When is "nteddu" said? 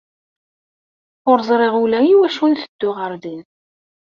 2.47-2.89